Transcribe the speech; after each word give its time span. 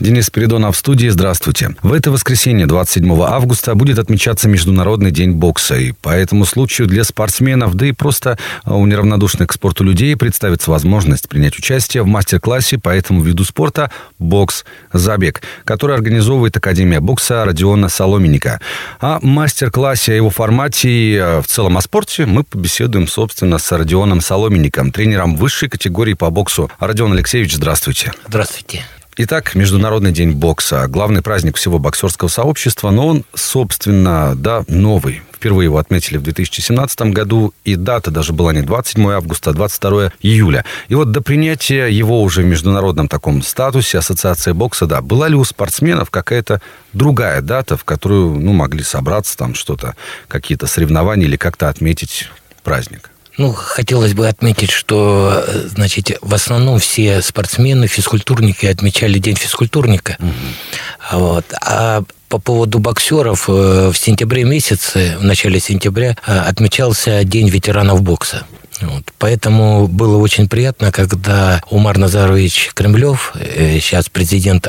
Денис 0.00 0.26
Спиридонов 0.26 0.76
в 0.76 0.78
студии. 0.78 1.08
Здравствуйте. 1.08 1.74
В 1.82 1.92
это 1.92 2.12
воскресенье, 2.12 2.66
27 2.66 3.20
августа, 3.22 3.74
будет 3.74 3.98
отмечаться 3.98 4.48
Международный 4.48 5.10
день 5.10 5.32
бокса. 5.32 5.74
И 5.76 5.90
по 5.90 6.10
этому 6.10 6.44
случаю 6.44 6.86
для 6.86 7.02
спортсменов, 7.02 7.74
да 7.74 7.86
и 7.86 7.92
просто 7.92 8.38
а, 8.62 8.76
у 8.76 8.86
неравнодушных 8.86 9.48
к 9.48 9.52
спорту 9.52 9.82
людей 9.82 10.14
представится 10.16 10.70
возможность 10.70 11.28
принять 11.28 11.58
участие 11.58 12.04
в 12.04 12.06
мастер-классе 12.06 12.78
по 12.78 12.90
этому 12.90 13.22
виду 13.22 13.44
спорта 13.44 13.90
«Бокс-забег», 14.20 15.42
который 15.64 15.96
организовывает 15.96 16.56
Академия 16.56 17.00
бокса 17.00 17.44
Родиона 17.44 17.88
Соломенника. 17.88 18.60
О 19.00 19.18
мастер-классе, 19.20 20.12
о 20.12 20.16
его 20.16 20.30
формате 20.30 20.88
и 20.90 21.16
а, 21.16 21.42
в 21.42 21.48
целом 21.48 21.76
о 21.76 21.80
спорте 21.80 22.24
мы 22.24 22.44
побеседуем, 22.44 23.08
собственно, 23.08 23.58
с 23.58 23.72
Родионом 23.72 24.20
Соломенником, 24.20 24.92
тренером 24.92 25.34
высшей 25.34 25.68
категории 25.68 26.14
по 26.14 26.30
боксу. 26.30 26.70
Родион 26.78 27.14
Алексеевич, 27.14 27.56
здравствуйте. 27.56 28.12
Здравствуйте. 28.28 28.84
Итак, 29.20 29.56
Международный 29.56 30.12
день 30.12 30.30
бокса. 30.30 30.86
Главный 30.86 31.22
праздник 31.22 31.56
всего 31.56 31.80
боксерского 31.80 32.28
сообщества, 32.28 32.90
но 32.90 33.08
он, 33.08 33.24
собственно, 33.34 34.36
да, 34.36 34.62
новый. 34.68 35.22
Впервые 35.32 35.64
его 35.64 35.78
отметили 35.78 36.18
в 36.18 36.22
2017 36.22 37.00
году, 37.12 37.52
и 37.64 37.74
дата 37.74 38.12
даже 38.12 38.32
была 38.32 38.52
не 38.52 38.62
27 38.62 39.10
августа, 39.10 39.50
а 39.50 39.54
22 39.54 40.12
июля. 40.20 40.64
И 40.86 40.94
вот 40.94 41.10
до 41.10 41.20
принятия 41.20 41.88
его 41.88 42.22
уже 42.22 42.42
в 42.42 42.46
международном 42.46 43.08
таком 43.08 43.42
статусе 43.42 43.98
Ассоциация 43.98 44.54
бокса, 44.54 44.86
да, 44.86 45.02
была 45.02 45.26
ли 45.26 45.34
у 45.34 45.42
спортсменов 45.42 46.10
какая-то 46.10 46.62
другая 46.92 47.40
дата, 47.40 47.76
в 47.76 47.82
которую, 47.82 48.38
ну, 48.38 48.52
могли 48.52 48.84
собраться 48.84 49.36
там 49.36 49.56
что-то, 49.56 49.96
какие-то 50.28 50.68
соревнования 50.68 51.26
или 51.26 51.36
как-то 51.36 51.68
отметить 51.68 52.30
праздник? 52.62 53.10
Ну, 53.38 53.52
хотелось 53.52 54.14
бы 54.14 54.28
отметить, 54.28 54.70
что, 54.70 55.44
значит, 55.68 56.18
в 56.20 56.34
основном 56.34 56.80
все 56.80 57.22
спортсмены, 57.22 57.86
физкультурники 57.86 58.66
отмечали 58.66 59.18
День 59.18 59.36
физкультурника. 59.36 60.16
Угу. 60.18 61.20
Вот. 61.20 61.44
А 61.62 62.02
по 62.28 62.38
поводу 62.38 62.80
боксеров 62.80 63.48
э, 63.48 63.90
в 63.92 63.96
сентябре 63.96 64.44
месяце, 64.44 65.16
в 65.18 65.24
начале 65.24 65.60
сентября, 65.60 66.16
э, 66.26 66.38
отмечался 66.38 67.24
День 67.24 67.48
ветеранов 67.48 68.02
бокса. 68.02 68.44
Вот. 68.80 69.04
Поэтому 69.18 69.88
было 69.88 70.18
очень 70.18 70.48
приятно, 70.48 70.92
когда 70.92 71.60
Умар 71.70 71.98
Назарович 71.98 72.70
Кремлев, 72.74 73.32
э, 73.34 73.78
сейчас 73.80 74.08
президент 74.08 74.68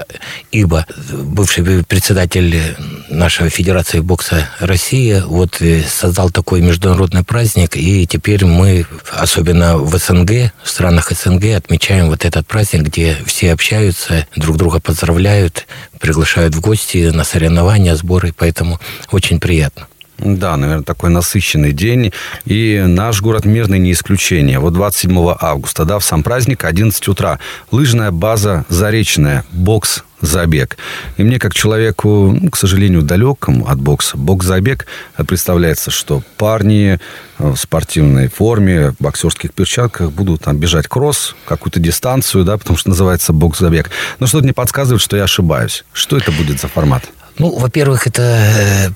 ИБА, 0.52 0.86
бывший 1.12 1.84
председатель 1.84 2.76
нашей 3.10 3.50
Федерации 3.50 4.00
бокса 4.00 4.50
России, 4.60 5.22
вот 5.26 5.62
э, 5.62 5.84
создал 5.84 6.32
такой 6.32 6.62
международный 6.62 7.24
праздник, 7.24 7.78
и 7.78 8.08
теперь 8.08 8.46
мы, 8.46 8.86
особенно 9.12 9.78
в 9.78 9.96
СНГ, 9.96 10.52
в 10.64 10.70
странах 10.70 11.12
СНГ, 11.12 11.56
отмечаем 11.56 12.08
вот 12.08 12.26
этот 12.26 12.48
праздник, 12.48 12.84
где 12.84 13.18
все 13.26 13.54
общаются, 13.54 14.28
друг 14.36 14.58
друга 14.58 14.80
поздравляют, 14.80 15.68
приглашают 16.00 16.56
в 16.56 16.62
гости 16.62 17.10
на 17.10 17.24
соревнования, 17.24 17.96
сборы, 17.96 18.34
поэтому 18.36 18.80
очень 19.12 19.40
приятно. 19.40 19.88
Да, 20.20 20.58
наверное, 20.58 20.84
такой 20.84 21.10
насыщенный 21.10 21.72
день. 21.72 22.12
И 22.46 22.84
наш 22.86 23.22
город 23.22 23.46
Мирный 23.46 23.80
не 23.80 23.94
исключение. 23.94 24.60
Вот 24.60 24.74
27 24.74 25.36
августа, 25.40 25.86
да, 25.86 26.00
в 26.00 26.04
сам 26.04 26.24
праздник, 26.24 26.66
11 26.66 27.08
утра. 27.08 27.40
Лыжная 27.72 28.12
база 28.12 28.66
Заречная, 28.70 29.46
бокс 29.52 30.04
забег. 30.22 30.78
И 31.18 31.24
мне, 31.24 31.40
как 31.40 31.54
человеку, 31.54 32.38
ну, 32.40 32.50
к 32.50 32.58
сожалению, 32.58 33.04
далекому 33.04 33.68
от 33.68 33.80
бокса, 33.80 34.18
бокс-забег, 34.18 34.86
представляется, 35.28 35.92
что 35.92 36.22
парни 36.38 37.00
в 37.38 37.56
спортивной 37.56 38.28
форме, 38.28 38.92
в 38.92 38.96
боксерских 39.00 39.54
перчатках 39.54 40.12
будут 40.12 40.44
там 40.44 40.58
бежать 40.58 40.88
кросс, 40.88 41.36
какую-то 41.46 41.80
дистанцию, 41.80 42.44
да, 42.44 42.58
потому 42.58 42.78
что 42.78 42.90
называется 42.90 43.34
бокс-забег. 43.34 43.90
Но 44.20 44.28
что-то 44.28 44.44
мне 44.44 44.54
подсказывает, 44.54 45.02
что 45.02 45.16
я 45.16 45.24
ошибаюсь. 45.24 45.86
Что 45.94 46.18
это 46.18 46.32
будет 46.32 46.60
за 46.60 46.68
формат? 46.68 47.04
Ну, 47.38 47.58
во-первых, 47.58 48.06
это, 48.06 48.22
э, 48.22 48.90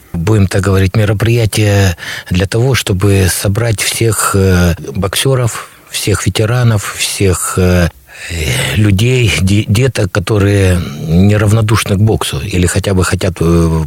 так 0.54 0.62
говорить, 0.62 0.96
мероприятие 0.96 1.98
для 2.30 2.46
того, 2.46 2.76
чтобы 2.76 3.26
собрать 3.28 3.82
всех 3.82 4.36
э, 4.36 4.76
боксеров, 4.94 5.70
всех 5.90 6.28
ветеранов, 6.28 6.94
всех 7.00 7.56
э, 7.58 7.90
людей, 8.76 9.32
деток, 9.42 10.12
которые 10.12 10.80
неравнодушны 11.08 11.96
к 11.96 12.00
боксу 12.00 12.40
или 12.40 12.68
хотя 12.68 12.94
бы 12.94 13.04
хотят 13.04 13.40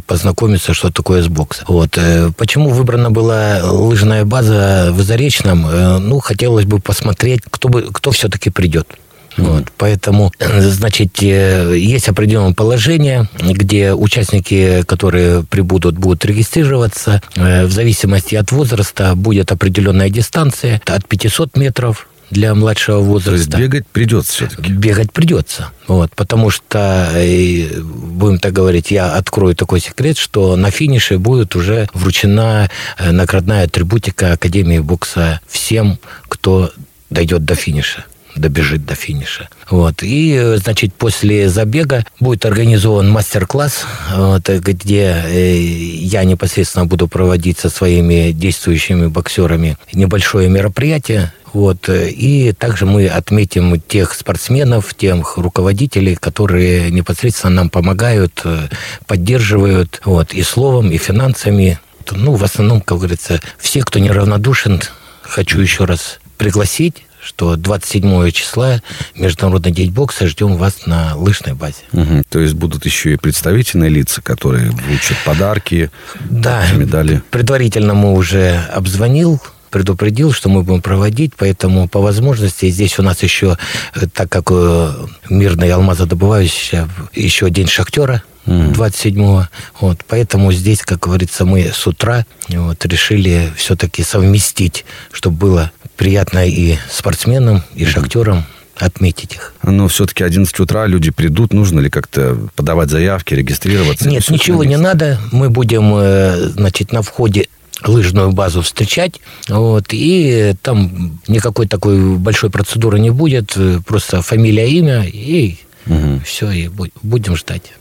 познакомиться, 0.05 0.73
что 0.73 0.91
такое 0.91 1.23
с 1.23 1.29
боксом. 1.29 1.65
Вот. 1.69 1.97
Почему 2.35 2.69
выбрана 2.71 3.11
была 3.11 3.61
лыжная 3.63 4.25
база 4.25 4.89
в 4.91 5.01
Заречном? 5.01 5.61
Ну, 6.09 6.19
хотелось 6.19 6.65
бы 6.65 6.79
посмотреть, 6.79 7.43
кто, 7.49 7.69
бы, 7.69 7.87
кто 7.93 8.11
все-таки 8.11 8.49
придет. 8.49 8.89
Вот, 9.37 9.65
поэтому, 9.77 10.31
значит, 10.39 11.21
э, 11.21 11.77
есть 11.77 12.09
определенное 12.09 12.53
положение, 12.53 13.29
где 13.39 13.93
участники, 13.93 14.83
которые 14.83 15.43
прибудут, 15.43 15.97
будут 15.97 16.25
регистрироваться. 16.25 17.21
Э, 17.35 17.65
в 17.65 17.71
зависимости 17.71 18.35
от 18.35 18.51
возраста 18.51 19.13
будет 19.15 19.51
определенная 19.51 20.09
дистанция 20.09 20.81
от 20.85 21.07
500 21.07 21.55
метров 21.55 22.07
для 22.31 22.55
младшего 22.55 22.99
возраста. 22.99 23.51
То 23.51 23.57
есть 23.57 23.71
бегать 23.71 23.87
придется 23.87 24.33
все-таки? 24.33 24.71
Бегать 24.71 25.13
придется. 25.13 25.69
Вот, 25.87 26.11
потому 26.15 26.49
что, 26.49 27.09
э, 27.13 27.79
будем 27.79 28.39
так 28.39 28.53
говорить, 28.53 28.91
я 28.91 29.13
открою 29.13 29.55
такой 29.55 29.79
секрет, 29.79 30.17
что 30.17 30.55
на 30.55 30.71
финише 30.71 31.19
будет 31.19 31.55
уже 31.55 31.87
вручена 31.93 32.69
наградная 32.99 33.65
атрибутика 33.65 34.33
Академии 34.33 34.79
бокса 34.79 35.41
всем, 35.47 35.99
кто 36.27 36.71
дойдет 37.09 37.45
до 37.45 37.55
финиша 37.55 38.03
добежит 38.37 38.85
до 38.85 38.95
финиша. 38.95 39.49
Вот. 39.69 40.01
И, 40.01 40.55
значит, 40.57 40.93
после 40.93 41.49
забега 41.49 42.05
будет 42.19 42.45
организован 42.45 43.09
мастер-класс, 43.09 43.85
вот, 44.15 44.49
где 44.49 45.23
э, 45.25 45.57
я 45.57 46.23
непосредственно 46.23 46.85
буду 46.85 47.07
проводить 47.07 47.59
со 47.59 47.69
своими 47.69 48.31
действующими 48.31 49.07
боксерами 49.07 49.77
небольшое 49.93 50.49
мероприятие. 50.49 51.33
Вот. 51.53 51.89
И 51.89 52.53
также 52.57 52.85
мы 52.85 53.07
отметим 53.07 53.79
тех 53.81 54.13
спортсменов, 54.13 54.93
тех 54.93 55.37
руководителей, 55.37 56.15
которые 56.15 56.91
непосредственно 56.91 57.55
нам 57.55 57.69
помогают, 57.69 58.41
э, 58.43 58.67
поддерживают 59.05 60.01
вот, 60.05 60.33
и 60.33 60.43
словом, 60.43 60.91
и 60.91 60.97
финансами. 60.97 61.79
Ну, 62.11 62.35
в 62.35 62.43
основном, 62.43 62.81
как 62.81 62.99
говорится, 62.99 63.41
все, 63.57 63.81
кто 63.81 63.99
неравнодушен, 63.99 64.81
хочу 65.21 65.59
еще 65.59 65.85
раз 65.85 66.19
пригласить 66.37 67.06
что 67.27 67.57
27 67.57 68.31
числа 68.31 68.81
Международный 69.15 69.71
день 69.71 69.91
бокса 69.91 70.27
ждем 70.27 70.55
вас 70.55 70.85
на 70.85 71.15
лыжной 71.15 71.55
базе. 71.55 71.83
Угу. 71.91 72.23
То 72.29 72.39
есть 72.39 72.53
будут 72.53 72.85
еще 72.85 73.13
и 73.13 73.17
представительные 73.17 73.89
лица, 73.89 74.21
которые 74.21 74.71
вручат 74.71 75.17
подарки, 75.25 75.91
да, 76.29 76.63
медали. 76.71 77.21
Предварительно 77.29 77.93
мы 77.93 78.13
уже 78.13 78.61
обзвонил 78.73 79.41
предупредил, 79.69 80.31
что 80.31 80.49
мы 80.49 80.63
будем 80.63 80.81
проводить, 80.81 81.33
поэтому 81.37 81.87
по 81.87 81.99
возможности 81.99 82.69
здесь 82.69 82.99
у 82.99 83.03
нас 83.03 83.23
еще, 83.23 83.57
э, 83.95 84.07
так 84.13 84.29
как 84.29 84.45
э, 84.51 84.91
мирный 85.29 85.71
алмазодобывающий, 85.71 86.79
еще 87.13 87.49
день 87.49 87.67
шахтера, 87.67 88.23
27-го. 88.47 89.47
Вот, 89.81 89.99
поэтому 90.07 90.51
здесь, 90.51 90.81
как 90.81 90.99
говорится, 90.99 91.45
мы 91.45 91.71
с 91.73 91.85
утра 91.85 92.25
вот, 92.49 92.85
решили 92.85 93.51
все-таки 93.57 94.03
совместить, 94.03 94.85
чтобы 95.11 95.37
было 95.37 95.71
приятно 95.97 96.47
и 96.47 96.77
спортсменам, 96.89 97.63
и 97.75 97.85
шахтерам 97.85 98.45
отметить 98.79 99.33
их. 99.33 99.53
Но 99.63 99.87
все-таки 99.87 100.23
11 100.23 100.59
утра 100.59 100.85
люди 100.85 101.11
придут, 101.11 101.53
нужно 101.53 101.79
ли 101.79 101.89
как-то 101.89 102.37
подавать 102.55 102.89
заявки, 102.89 103.33
регистрироваться? 103.33 104.07
Нет, 104.07 104.29
ничего 104.29 104.63
не 104.63 104.77
надо. 104.77 105.19
Мы 105.31 105.49
будем, 105.49 105.93
э, 105.95 106.49
значит, 106.49 106.91
на 106.91 107.01
входе 107.01 107.47
лыжную 107.85 108.31
базу 108.31 108.61
встречать, 108.61 109.19
вот, 109.47 109.85
и 109.91 110.53
там 110.61 111.19
никакой 111.27 111.67
такой 111.67 112.17
большой 112.17 112.49
процедуры 112.49 112.99
не 112.99 113.09
будет, 113.09 113.55
просто 113.85 114.21
фамилия, 114.21 114.69
имя, 114.69 115.03
и 115.05 115.57
угу. 115.85 116.21
все, 116.25 116.51
и 116.51 116.69
будем 117.01 117.35
ждать. 117.35 117.73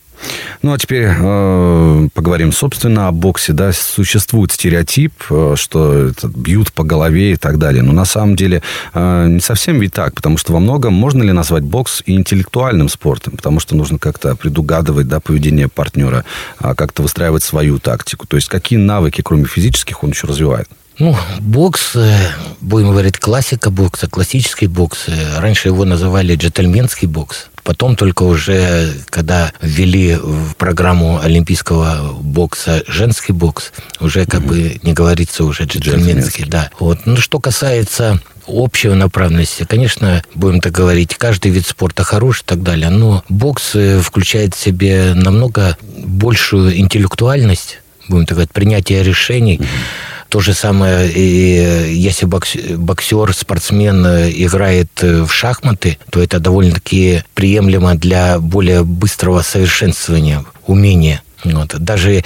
Ну, 0.63 0.73
а 0.73 0.79
теперь 0.79 1.09
э, 1.09 2.09
поговорим, 2.15 2.53
собственно, 2.53 3.09
о 3.09 3.13
боксе. 3.13 3.53
Да, 3.53 3.73
существует 3.73 4.53
стереотип, 4.53 5.13
э, 5.31 5.55
что 5.57 6.09
это 6.09 6.29
бьют 6.29 6.73
по 6.73 6.85
голове 6.85 7.33
и 7.33 7.37
так 7.37 7.59
далее. 7.59 7.83
Но 7.83 7.93
на 7.93 8.05
самом 8.05 8.37
деле 8.37 8.63
э, 8.95 9.27
не 9.29 9.41
совсем 9.41 9.79
ведь 9.81 9.93
так, 9.93 10.15
потому 10.15 10.39
что 10.39 10.53
во 10.53 10.61
многом 10.61 10.95
можно 10.95 11.23
ли 11.23 11.33
назвать 11.33 11.63
бокс 11.63 12.03
интеллектуальным 12.07 12.89
спортом, 12.89 13.37
потому 13.37 13.61
что 13.61 13.77
нужно 13.77 13.99
как-то 13.99 14.35
предугадывать 14.37 15.09
да, 15.09 15.21
поведение 15.21 15.69
партнера, 15.69 16.25
э, 16.61 16.75
как-то 16.75 17.03
выстраивать 17.03 17.43
свою 17.43 17.79
тактику. 17.79 18.27
То 18.27 18.37
есть 18.37 18.49
какие 18.49 18.79
навыки, 18.79 19.23
кроме 19.23 19.45
физических, 19.45 20.03
он 20.03 20.11
еще 20.11 20.27
развивает? 20.27 20.69
Ну, 20.99 21.15
бокс, 21.41 21.95
э, 21.95 22.17
будем 22.61 22.91
говорить, 22.91 23.19
классика 23.19 23.71
бокса, 23.71 24.09
классический 24.09 24.67
бокс. 24.67 25.05
Э, 25.09 25.39
раньше 25.41 25.69
его 25.69 25.85
называли 25.85 26.35
джентльменский 26.35 27.07
бокс. 27.07 27.49
Потом 27.63 27.97
только 27.97 28.23
уже, 28.23 28.95
когда 29.11 29.53
ввели 29.61 30.15
в 30.15 30.55
программу 30.55 31.21
олимпийского 31.21 32.15
бокса 32.21 32.83
женский 32.87 33.33
бокс, 33.33 33.73
уже 34.01 34.25
как 34.25 34.43
mm-hmm. 34.43 34.47
бы 34.47 34.81
не 34.85 34.93
говорится 34.95 35.45
уже 35.45 35.65
джентльменский, 35.65 36.47
да. 36.47 36.71
Вот. 36.79 37.01
Ну, 37.05 37.17
что 37.17 37.41
касается 37.41 38.21
общей 38.47 38.89
направленности. 38.89 39.67
Конечно, 39.69 40.23
будем 40.35 40.61
так 40.61 40.73
говорить, 40.73 41.17
каждый 41.17 41.51
вид 41.51 41.67
спорта 41.67 42.05
хорош 42.05 42.41
и 42.41 42.45
так 42.47 42.63
далее, 42.63 42.89
но 42.89 43.23
бокс 43.29 43.75
э, 43.75 44.01
включает 44.01 44.55
в 44.55 44.61
себе 44.61 45.13
намного 45.15 45.77
большую 45.99 46.79
интеллектуальность, 46.79 47.81
будем 48.09 48.25
так 48.25 48.37
говорить, 48.37 48.53
принятие 48.53 49.03
решений. 49.03 49.59
Mm-hmm 49.59 50.16
то 50.37 50.41
же 50.41 50.53
самое, 50.53 51.11
и 51.11 51.95
если 51.95 52.27
боксер, 52.27 53.33
спортсмен 53.33 54.05
э, 54.05 54.31
играет 54.33 54.91
э, 55.01 55.23
в 55.23 55.33
шахматы, 55.33 55.97
то 56.11 56.23
это 56.23 56.41
довольно-таки 56.41 57.23
приемлемо 57.33 57.95
для 57.95 58.39
более 58.39 58.85
быстрого 58.85 59.41
совершенствования 59.41 60.45
умения. 60.67 61.23
Вот. 61.43 61.75
Даже 61.79 62.23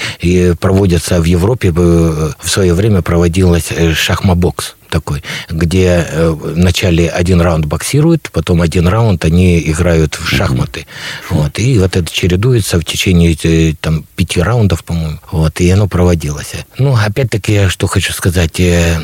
проводятся 0.58 1.20
в 1.20 1.24
Европе, 1.24 1.70
в 1.70 2.34
свое 2.44 2.74
время 2.74 3.00
проводилась 3.00 3.68
э, 3.70 3.94
шахмабокс 3.94 4.74
такой, 4.90 5.22
где 5.48 6.06
э, 6.06 6.28
вначале 6.30 7.08
один 7.08 7.40
раунд 7.40 7.64
боксируют, 7.66 8.30
потом 8.32 8.60
один 8.60 8.86
раунд 8.86 9.24
они 9.24 9.60
играют 9.60 10.16
в 10.16 10.28
шахматы. 10.28 10.80
Mm-hmm. 10.80 10.84
Вот, 11.30 11.58
и 11.58 11.78
вот 11.78 11.96
это 11.96 12.12
чередуется 12.12 12.78
в 12.78 12.84
течение 12.84 13.36
э, 13.42 13.74
там, 13.80 14.04
пяти 14.16 14.40
раундов, 14.40 14.84
по-моему. 14.84 15.18
Вот, 15.30 15.60
и 15.60 15.70
оно 15.70 15.88
проводилось. 15.88 16.52
Ну, 16.78 16.94
опять-таки, 16.94 17.68
что 17.68 17.86
хочу 17.86 18.12
сказать, 18.12 18.60
э, 18.60 19.00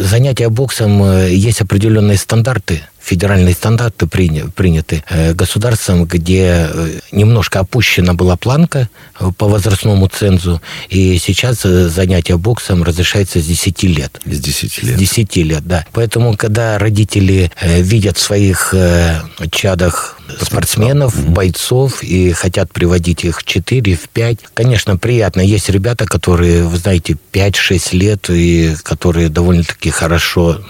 занятия 0.00 0.48
боксом 0.48 1.26
есть 1.28 1.60
определенные 1.60 2.16
стандарты 2.16 2.82
федеральные 3.06 3.54
стандарты 3.54 4.08
приняты 4.08 5.04
государством, 5.32 6.06
где 6.06 6.68
немножко 7.12 7.60
опущена 7.60 8.14
была 8.14 8.36
планка 8.36 8.88
по 9.38 9.46
возрастному 9.46 10.08
цензу, 10.08 10.60
и 10.88 11.16
сейчас 11.18 11.62
занятие 11.62 12.36
боксом 12.36 12.82
разрешается 12.82 13.40
с 13.40 13.46
10 13.46 13.82
лет. 13.84 14.20
С 14.24 14.40
10 14.40 14.82
лет. 14.86 14.96
С 14.96 14.98
10 14.98 15.36
лет, 15.36 15.66
да. 15.66 15.84
Поэтому, 15.92 16.36
когда 16.36 16.78
родители 16.78 17.50
видят 17.62 18.16
в 18.16 18.20
своих 18.20 18.74
чадах 19.50 20.18
спортсменов, 20.40 21.28
бойцов 21.28 22.02
и 22.02 22.32
хотят 22.32 22.72
приводить 22.72 23.24
их 23.24 23.38
в 23.38 23.44
4, 23.44 23.94
в 23.94 24.08
5. 24.08 24.38
Конечно, 24.54 24.96
приятно. 24.96 25.40
Есть 25.40 25.68
ребята, 25.68 26.06
которые, 26.06 26.64
вы 26.64 26.76
знаете, 26.76 27.16
5-6 27.32 27.96
лет 27.96 28.30
и 28.30 28.74
которые 28.82 29.28
довольно-таки 29.28 29.90
хорошо 29.90 30.60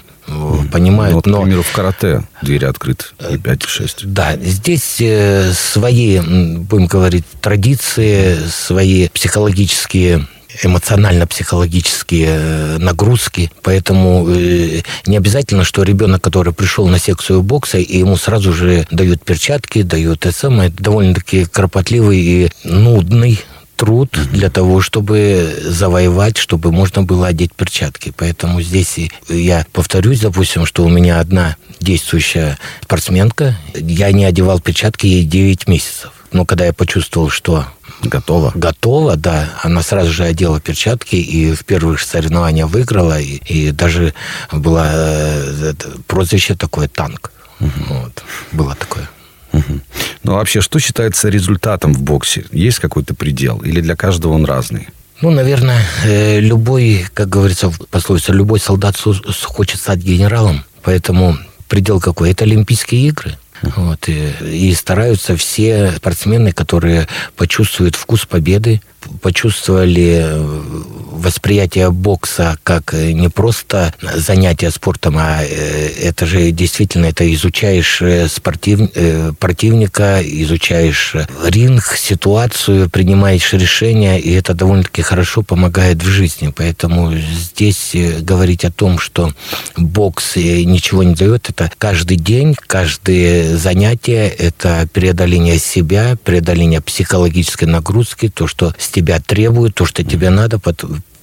понимают. 0.73 1.13
Ну, 1.13 1.17
вот, 1.17 1.27
но... 1.27 1.41
К 1.41 1.43
примеру, 1.45 1.63
в 1.63 1.73
карате 1.73 2.25
двери 2.43 2.65
открыты 2.65 3.05
и 3.31 3.39
5, 3.39 3.65
и 3.65 3.67
6. 3.67 4.07
Да, 4.07 4.37
здесь 4.37 4.97
э, 5.01 5.53
свои, 5.53 6.21
будем 6.21 6.87
говорить, 6.87 7.25
традиции, 7.41 8.37
свои 8.51 9.09
психологические 9.09 10.27
эмоционально-психологические 10.63 12.29
э, 12.29 12.79
нагрузки. 12.79 13.51
Поэтому 13.63 14.27
э, 14.29 14.83
не 15.07 15.17
обязательно, 15.17 15.65
что 15.65 15.83
ребенок, 15.83 16.23
который 16.23 16.53
пришел 16.53 16.87
на 16.87 16.99
секцию 16.99 17.43
бокса, 17.43 17.79
и 17.79 17.99
ему 17.99 18.17
сразу 18.17 18.53
же 18.53 18.87
дают 18.91 19.25
перчатки, 19.25 19.83
дают 19.83 20.27
это 20.27 20.37
самое, 20.37 20.71
довольно-таки 20.71 21.45
кропотливый 21.45 22.19
и 22.19 22.51
нудный 22.65 23.41
труд 23.77 24.19
для 24.33 24.51
того, 24.51 24.81
чтобы 24.81 25.55
завоевать, 25.63 26.39
чтобы 26.39 26.73
можно 26.73 27.03
было 27.03 27.29
одеть 27.29 27.53
перчатки. 27.55 28.13
Поэтому 28.17 28.61
здесь 28.63 28.99
я 29.29 29.67
повторюсь, 29.73 30.21
допустим, 30.21 30.67
что 30.67 30.85
у 30.85 30.89
меня 30.89 31.21
одна 31.21 31.57
действующая 31.81 32.59
спортсменка, 32.83 33.57
я 33.75 34.11
не 34.13 34.25
одевал 34.25 34.61
перчатки 34.61 35.07
ей 35.07 35.25
9 35.25 35.69
месяцев. 35.69 36.13
Но 36.33 36.45
когда 36.45 36.67
я 36.67 36.73
почувствовал, 36.73 37.31
что 37.31 37.67
Готова. 38.03 38.53
Готова, 38.55 39.17
да. 39.17 39.49
Она 39.63 39.83
сразу 39.83 40.13
же 40.13 40.25
одела 40.25 40.61
перчатки 40.61 41.17
и 41.17 41.53
в 41.53 41.65
первых 41.65 42.01
соревнованиях 42.01 42.69
выиграла. 42.69 43.21
И, 43.21 43.37
и 43.47 43.71
даже 43.73 44.15
было 44.53 44.87
э, 44.93 45.73
прозвище 46.07 46.55
такое 46.55 46.89
«танк». 46.89 47.33
Угу. 47.61 47.71
Вот. 47.89 48.25
Было 48.53 48.75
такое. 48.75 49.09
Угу. 49.53 49.81
Ну, 50.25 50.33
а 50.33 50.37
вообще, 50.37 50.61
что 50.61 50.79
считается 50.79 51.29
результатом 51.29 51.95
в 51.95 52.03
боксе? 52.03 52.45
Есть 52.53 52.79
какой-то 52.79 53.15
предел? 53.15 53.59
Или 53.59 53.81
для 53.81 53.97
каждого 53.97 54.35
он 54.35 54.45
разный? 54.45 54.89
Ну, 55.23 55.31
наверное, 55.31 55.83
э, 56.05 56.41
любой, 56.41 57.07
как 57.15 57.31
говорится 57.31 57.71
в 57.71 57.79
пословице, 57.89 58.33
любой 58.33 58.61
солдат 58.61 58.97
хочет 59.45 59.81
стать 59.81 60.01
генералом. 60.01 60.65
Поэтому 60.83 61.39
предел 61.69 62.01
какой? 62.01 62.33
Это 62.33 62.45
Олимпийские 62.45 63.09
игры. 63.09 63.39
Вот, 63.63 64.09
и, 64.09 64.33
и 64.43 64.75
стараются 64.75 65.37
все 65.37 65.93
спортсмены, 65.97 66.53
которые 66.53 67.09
почувствуют 67.37 67.97
вкус 67.97 68.27
победы, 68.27 68.81
почувствовали 69.21 70.21
э, 70.23 70.73
восприятие 71.13 71.91
бокса 71.91 72.59
как 72.63 72.95
э, 72.95 73.13
не 73.13 73.29
просто 73.29 73.95
занятие 74.15 74.71
спортом, 74.71 75.17
а 75.19 75.43
э, 75.43 75.89
это 76.03 76.27
же 76.27 76.51
действительно 76.51 77.07
это 77.07 77.33
изучаешь 77.35 78.03
спортив, 78.31 78.91
противника, 79.39 80.21
изучаешь 80.23 81.15
ринг, 81.45 81.97
ситуацию, 81.97 82.91
принимаешь 82.91 83.53
решения, 83.53 84.19
и 84.19 84.33
это 84.33 84.55
довольно-таки 84.55 85.03
хорошо 85.03 85.43
помогает 85.43 86.03
в 86.03 86.07
жизни. 86.07 86.53
Поэтому 86.55 87.13
здесь 87.17 87.95
говорить 88.21 88.65
о 88.65 88.73
том, 88.73 88.99
что 88.99 89.33
бокс 89.77 90.37
ничего 90.37 91.03
не 91.03 91.15
дает, 91.15 91.51
это 91.51 91.71
каждый 91.79 92.17
день, 92.17 92.55
каждое 92.67 93.57
занятие, 93.57 94.29
это 94.29 94.89
преодоление 94.93 95.59
себя, 95.59 96.17
преодоление 96.25 96.81
психологической 96.81 97.69
нагрузки, 97.69 98.29
то, 98.29 98.47
что 98.47 98.75
с 98.79 98.89
тебя 98.97 99.21
требуют, 99.21 99.75
то, 99.75 99.85
что 99.85 100.03
тебе 100.03 100.31
надо, 100.31 100.59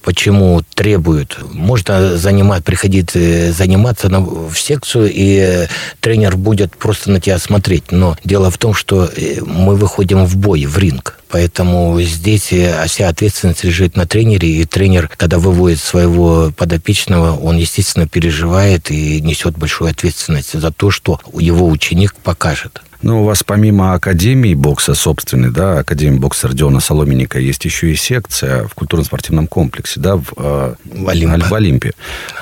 почему 0.04 0.62
требуют. 0.74 1.38
Можно 1.52 2.16
занимать, 2.16 2.62
приходить 2.62 3.10
э, 3.14 3.52
заниматься 3.52 4.08
на, 4.08 4.20
в 4.20 4.54
секцию, 4.54 5.10
и 5.12 5.38
э, 5.38 5.66
тренер 6.00 6.36
будет 6.36 6.76
просто 6.76 7.10
на 7.10 7.20
тебя 7.20 7.38
смотреть. 7.38 7.90
Но 7.90 8.16
дело 8.22 8.50
в 8.50 8.58
том, 8.58 8.74
что 8.74 9.06
э, 9.06 9.40
мы 9.40 9.74
выходим 9.74 10.24
в 10.24 10.36
бой, 10.36 10.66
в 10.66 10.78
ринг. 10.78 11.18
Поэтому 11.30 12.00
здесь 12.00 12.52
вся 12.86 13.08
ответственность 13.08 13.64
лежит 13.64 13.96
на 13.96 14.06
тренере, 14.06 14.48
и 14.48 14.64
тренер, 14.64 15.10
когда 15.16 15.38
выводит 15.38 15.80
своего 15.80 16.52
подопечного, 16.56 17.36
он, 17.36 17.56
естественно, 17.56 18.06
переживает 18.06 18.92
и 18.92 19.20
несет 19.20 19.58
большую 19.58 19.90
ответственность 19.90 20.52
за 20.52 20.70
то, 20.70 20.92
что 20.92 21.18
его 21.36 21.68
ученик 21.68 22.14
покажет. 22.14 22.82
Ну, 23.04 23.20
у 23.20 23.24
вас 23.26 23.42
помимо 23.42 23.92
Академии 23.92 24.54
бокса 24.54 24.94
собственной, 24.94 25.50
да, 25.50 25.80
Академии 25.80 26.18
бокса 26.18 26.48
Родиона 26.48 26.80
Соломенника, 26.80 27.38
есть 27.38 27.62
еще 27.66 27.92
и 27.92 27.96
секция 27.96 28.66
в 28.66 28.72
культурно-спортивном 28.74 29.46
комплексе, 29.46 30.00
да, 30.00 30.16
в, 30.16 30.32
э, 30.38 30.74
в, 30.86 31.08
Олимпе. 31.10 31.44
в 31.44 31.52
Олимпе. 31.52 31.92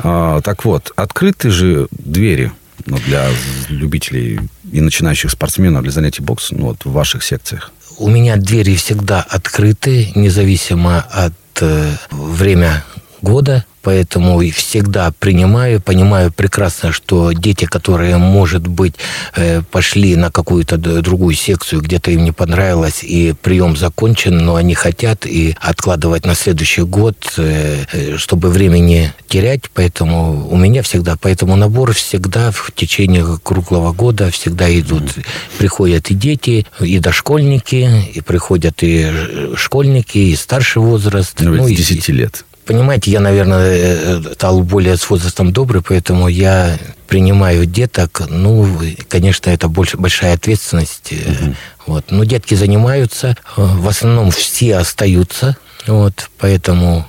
А, 0.04 0.40
так 0.40 0.64
вот, 0.64 0.92
открыты 0.94 1.50
же 1.50 1.88
двери 1.90 2.52
ну, 2.86 2.96
для 2.98 3.26
любителей 3.70 4.38
и 4.70 4.80
начинающих 4.80 5.32
спортсменов 5.32 5.82
для 5.82 5.90
занятий 5.90 6.22
боксом 6.22 6.58
ну, 6.60 6.66
вот, 6.66 6.84
в 6.84 6.92
ваших 6.92 7.24
секциях? 7.24 7.72
У 7.98 8.08
меня 8.08 8.36
двери 8.36 8.76
всегда 8.76 9.20
открыты, 9.20 10.12
независимо 10.14 11.00
от 11.10 11.32
э, 11.60 11.90
время 12.12 12.84
года 13.22 13.64
поэтому 13.82 14.40
всегда 14.50 15.12
принимаю, 15.18 15.80
понимаю 15.80 16.32
прекрасно, 16.32 16.92
что 16.92 17.32
дети, 17.32 17.64
которые, 17.64 18.16
может 18.16 18.66
быть, 18.66 18.94
э, 19.34 19.62
пошли 19.70 20.16
на 20.16 20.30
какую-то 20.30 20.76
другую 20.78 21.34
секцию, 21.34 21.82
где-то 21.82 22.10
им 22.10 22.24
не 22.24 22.32
понравилось, 22.32 23.02
и 23.02 23.34
прием 23.42 23.76
закончен, 23.76 24.38
но 24.38 24.54
они 24.54 24.74
хотят 24.74 25.26
и 25.26 25.56
откладывать 25.60 26.24
на 26.24 26.34
следующий 26.34 26.82
год, 26.82 27.16
э, 27.36 27.84
э, 27.92 28.16
чтобы 28.16 28.48
времени 28.48 29.12
терять, 29.28 29.62
поэтому 29.74 30.48
у 30.48 30.56
меня 30.56 30.82
всегда, 30.82 31.16
поэтому 31.20 31.56
набор 31.56 31.92
всегда 31.92 32.50
в 32.50 32.70
течение 32.74 33.38
круглого 33.42 33.92
года 33.92 34.30
всегда 34.30 34.72
идут. 34.78 35.14
Приходят 35.58 36.10
и 36.10 36.14
дети, 36.14 36.66
и 36.80 36.98
дошкольники, 36.98 38.10
и 38.14 38.20
приходят 38.20 38.82
и 38.82 39.10
школьники, 39.56 40.18
и 40.18 40.36
старший 40.36 40.82
возраст. 40.82 41.40
Ну, 41.40 41.54
ну 41.54 41.68
10 41.68 42.08
и, 42.08 42.12
лет. 42.12 42.44
Понимаете, 42.64 43.10
я, 43.10 43.20
наверное, 43.20 43.60
э, 43.60 44.22
стал 44.34 44.62
более 44.62 44.96
с 44.96 45.08
возрастом 45.10 45.52
добрый, 45.52 45.82
поэтому 45.82 46.28
я 46.28 46.78
принимаю 47.08 47.66
деток. 47.66 48.22
Ну, 48.28 48.68
конечно, 49.08 49.50
это 49.50 49.68
больше, 49.68 49.96
большая 49.96 50.34
ответственность. 50.34 51.12
Угу. 51.12 51.54
Вот. 51.86 52.10
Но 52.10 52.24
детки 52.24 52.54
занимаются. 52.54 53.36
Э, 53.56 53.62
в 53.62 53.88
основном 53.88 54.30
все 54.30 54.76
остаются. 54.76 55.56
Вот. 55.86 56.30
Поэтому 56.38 57.06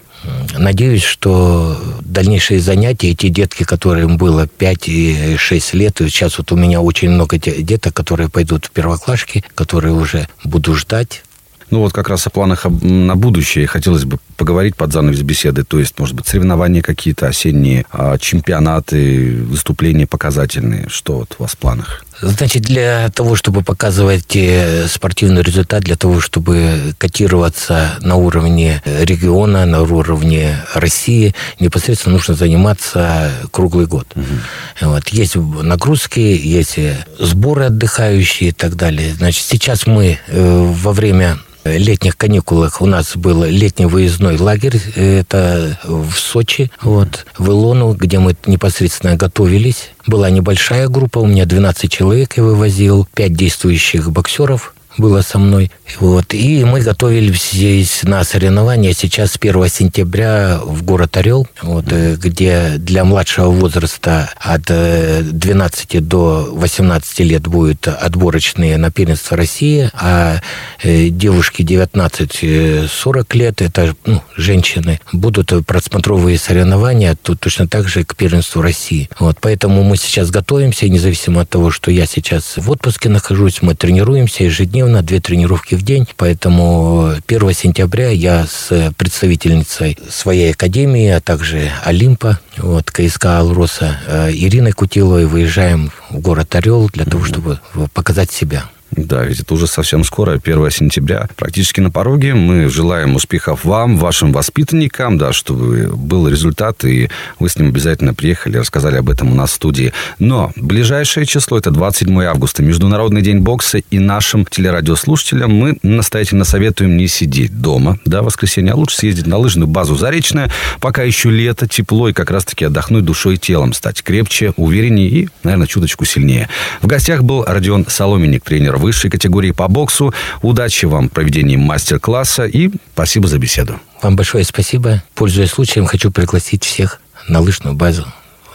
Надеюсь, 0.58 1.04
что 1.04 1.78
дальнейшие 2.02 2.60
занятия, 2.60 3.12
эти 3.12 3.28
детки, 3.28 3.64
которым 3.64 4.18
было 4.18 4.48
5 4.48 4.88
и 4.88 5.36
6 5.38 5.74
лет, 5.74 6.00
и 6.00 6.08
сейчас 6.08 6.38
вот 6.38 6.52
у 6.52 6.56
меня 6.56 6.82
очень 6.82 7.10
много 7.10 7.38
деток, 7.38 7.94
которые 7.94 8.30
пойдут 8.30 8.66
в 8.66 8.72
первоклашки, 8.72 9.44
которые 9.54 9.94
уже 9.94 10.28
буду 10.44 10.76
ждать 10.76 11.24
Ну 11.70 11.80
вот 11.80 11.94
как 11.94 12.10
раз 12.10 12.28
о 12.28 12.30
планах 12.30 12.66
на 12.66 13.16
будущее 13.16 13.68
хотелось 13.68 14.06
бы 14.06 14.18
поговорить 14.38 14.76
под 14.76 14.92
занавес 14.92 15.22
беседы. 15.22 15.64
То 15.64 15.80
есть, 15.80 15.98
может 16.00 16.16
быть, 16.16 16.28
соревнования 16.28 16.82
какие-то 16.82 17.28
осенние, 17.28 17.86
а, 17.92 18.18
чемпионаты, 18.18 19.38
выступления 19.44 20.08
показательные. 20.08 20.88
Что 20.90 21.20
вот 21.20 21.36
у 21.38 21.44
вас 21.44 21.52
в 21.54 21.58
планах? 21.58 22.04
Значит, 22.22 22.64
для 22.64 23.10
того, 23.10 23.36
чтобы 23.36 23.64
показывать 23.64 24.36
э, 24.36 24.88
спортивный 24.88 25.42
результат, 25.42 25.84
для 25.84 25.96
того, 25.96 26.22
чтобы 26.22 26.94
котироваться 26.98 27.96
на 28.02 28.16
уровне 28.16 28.82
региона, 28.86 29.66
на 29.66 29.82
уровне 29.82 30.58
России, 30.74 31.36
непосредственно 31.60 32.14
нужно 32.16 32.36
заниматься 32.36 33.32
круглый 33.52 33.88
год. 33.88 34.08
Угу. 34.16 34.90
Вот. 34.90 35.08
Есть 35.10 35.36
нагрузки, 35.36 36.20
есть 36.20 36.80
сборы 37.20 37.66
отдыхающие 37.66 38.50
и 38.50 38.54
так 38.54 38.76
далее. 38.76 39.14
Значит, 39.16 39.46
сейчас 39.46 39.86
мы 39.86 40.20
э, 40.28 40.74
во 40.82 40.94
время 40.94 41.40
летних 41.66 42.18
каникулах 42.18 42.82
у 42.82 42.86
нас 42.86 43.16
был 43.16 43.44
летний 43.44 43.86
выездной 43.86 44.38
лагерь, 44.38 44.82
это 44.96 45.80
в 45.84 46.12
Сочи, 46.14 46.72
вот, 46.82 47.26
в 47.38 47.50
Илону, 47.50 47.94
где 47.94 48.20
мы 48.20 48.36
непосредственно 48.46 49.16
готовились. 49.16 49.92
Была 50.06 50.30
небольшая 50.30 50.88
группа, 50.88 51.20
у 51.20 51.26
меня 51.26 51.46
12 51.46 51.92
человек 51.92 52.38
я 52.38 52.44
вывозил, 52.44 53.08
5 53.14 53.34
действующих 53.34 54.12
боксеров 54.12 54.73
было 54.98 55.22
со 55.22 55.40
мной. 55.40 55.72
Вот. 56.00 56.34
И 56.34 56.64
мы 56.64 56.82
готовились 56.82 57.52
здесь 57.52 58.04
на 58.04 58.24
соревнования 58.24 58.94
сейчас 58.94 59.32
с 59.32 59.38
1 59.40 59.68
сентября 59.70 60.60
в 60.64 60.84
город 60.84 61.18
Орел, 61.18 61.48
вот, 61.62 61.86
э, 61.92 62.16
где 62.16 62.76
для 62.78 63.04
младшего 63.04 63.50
возраста 63.50 64.30
от 64.40 64.64
12 64.64 65.96
э, 65.96 66.00
до 66.00 66.50
18 66.52 67.20
лет 67.20 67.48
будет 67.48 67.88
отборочные 67.88 68.78
на 68.78 68.92
первенство 68.92 69.38
России, 69.38 69.90
а 69.94 70.42
э, 70.82 71.10
девушки 71.10 71.62
19-40 71.62 73.38
лет, 73.38 73.62
это 73.62 73.96
ну, 74.06 74.22
женщины, 74.36 75.00
будут 75.12 75.54
просмотровые 75.66 76.38
соревнования 76.38 77.16
тут 77.22 77.40
точно 77.40 77.68
так 77.68 77.88
же 77.88 78.04
к 78.04 78.16
первенству 78.16 78.62
России. 78.62 79.10
Вот, 79.20 79.38
поэтому 79.40 79.84
мы 79.84 79.98
сейчас 79.98 80.32
готовимся, 80.32 80.90
независимо 80.90 81.42
от 81.42 81.50
того, 81.50 81.72
что 81.72 81.92
я 81.92 82.06
сейчас 82.06 82.58
в 82.58 82.70
отпуске 82.72 83.10
нахожусь, 83.10 83.62
мы 83.62 83.76
тренируемся 83.76 84.44
ежедневно 84.44 84.83
ежедневно, 84.84 85.02
две 85.02 85.20
тренировки 85.20 85.76
в 85.76 85.82
день. 85.82 86.08
Поэтому 86.18 87.14
1 87.28 87.54
сентября 87.54 88.10
я 88.10 88.46
с 88.46 88.94
представительницей 88.98 89.98
своей 90.10 90.52
академии, 90.52 91.10
а 91.10 91.22
также 91.22 91.72
Олимпа, 91.84 92.40
вот, 92.58 92.92
КСК 92.92 93.26
«Алроса» 93.26 94.00
э, 94.08 94.32
Ириной 94.32 94.74
Кутиловой 94.74 95.26
выезжаем 95.26 95.92
в 96.10 96.20
город 96.20 96.54
Орел 96.56 96.90
для 96.90 97.06
того, 97.06 97.24
чтобы 97.24 97.60
показать 97.94 98.32
себя. 98.32 98.66
Да, 98.96 99.24
ведь 99.24 99.40
это 99.40 99.54
уже 99.54 99.68
совсем 99.68 100.04
скоро, 100.04 100.40
1 100.44 100.72
сентября. 100.72 101.28
Практически 101.36 101.80
на 101.80 101.92
пороге. 101.92 102.34
Мы 102.34 102.70
желаем 102.70 103.16
успехов 103.16 103.66
вам, 103.66 103.98
вашим 103.98 104.32
воспитанникам, 104.32 105.18
да, 105.18 105.34
чтобы 105.34 105.90
был 105.94 106.28
результат, 106.28 106.84
и 106.86 107.10
вы 107.40 107.50
с 107.50 107.58
ним 107.58 107.70
обязательно 107.70 108.14
приехали, 108.14 108.58
рассказали 108.58 108.98
об 108.98 109.10
этом 109.10 109.32
у 109.32 109.36
нас 109.36 109.52
в 109.52 109.56
студии. 109.56 109.94
Но 110.20 110.52
ближайшее 110.56 111.26
число, 111.26 111.58
это 111.58 111.72
27 111.72 112.24
августа, 112.24 112.64
Международный 112.64 113.22
день 113.22 113.40
бокса, 113.40 113.80
и 113.80 114.00
нашим 114.00 114.46
телерадиослушателям 114.46 115.52
мы 115.52 115.78
настоятельно 115.82 116.44
советуем 116.44 116.98
не 116.98 117.08
сидеть 117.08 117.60
дома, 117.60 117.98
да, 118.06 118.22
в 118.22 118.26
воскресенье, 118.26 118.74
а 118.74 118.76
лучше 118.76 118.98
съездить 118.98 119.28
на 119.28 119.38
лыжную 119.38 119.68
базу 119.68 119.96
Заречная, 119.96 120.52
пока 120.80 121.04
еще 121.04 121.30
лето, 121.30 121.68
тепло, 121.68 122.10
и 122.10 122.14
как 122.14 122.32
раз-таки 122.32 122.66
отдохнуть 122.66 123.06
душой 123.06 123.36
и 123.36 123.38
телом, 123.38 123.74
стать 123.74 124.04
крепче, 124.04 124.54
увереннее 124.58 125.10
и, 125.10 125.30
наверное, 125.44 125.68
чуточку 125.68 126.06
сильнее. 126.06 126.50
В 126.82 126.88
гостях 126.88 127.24
был 127.24 127.44
Родион 127.46 127.86
Соломенник, 127.88 128.44
тренер 128.44 128.78
высшей 128.84 129.10
категории 129.10 129.52
по 129.52 129.68
боксу. 129.68 130.14
Удачи 130.42 130.86
вам 130.86 131.10
в 131.10 131.12
проведении 131.12 131.56
мастер-класса 131.56 132.46
и 132.46 132.70
спасибо 132.94 133.28
за 133.28 133.40
беседу. 133.40 133.80
Вам 134.02 134.16
большое 134.16 134.44
спасибо. 134.44 135.02
Пользуясь 135.16 135.52
случаем, 135.52 135.86
хочу 135.86 136.12
пригласить 136.12 136.64
всех 136.64 137.02
на 137.28 137.40
лыжную 137.40 137.76
базу 137.76 138.06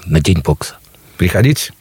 на 0.06 0.20
День 0.20 0.42
бокса. 0.44 0.76
Приходите. 1.16 1.73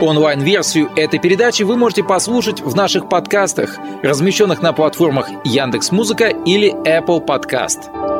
Онлайн-версию 0.00 0.90
этой 0.96 1.20
передачи 1.20 1.62
вы 1.62 1.76
можете 1.76 2.02
послушать 2.02 2.60
в 2.60 2.74
наших 2.74 3.08
подкастах, 3.08 3.76
размещенных 4.02 4.60
на 4.60 4.72
платформах 4.72 5.28
Яндекс.Музыка 5.44 6.28
или 6.44 6.72
Apple 6.84 7.24
Podcast. 7.24 8.11